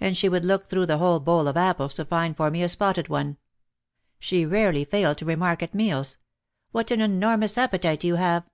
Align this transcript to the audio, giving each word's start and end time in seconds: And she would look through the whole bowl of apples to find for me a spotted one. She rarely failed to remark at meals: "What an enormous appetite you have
And 0.00 0.16
she 0.16 0.28
would 0.28 0.44
look 0.44 0.66
through 0.66 0.86
the 0.86 0.98
whole 0.98 1.20
bowl 1.20 1.46
of 1.46 1.56
apples 1.56 1.94
to 1.94 2.04
find 2.04 2.36
for 2.36 2.50
me 2.50 2.64
a 2.64 2.68
spotted 2.68 3.06
one. 3.06 3.36
She 4.18 4.44
rarely 4.44 4.84
failed 4.84 5.18
to 5.18 5.24
remark 5.24 5.62
at 5.62 5.72
meals: 5.72 6.16
"What 6.72 6.90
an 6.90 7.00
enormous 7.00 7.56
appetite 7.56 8.02
you 8.02 8.16
have 8.16 8.50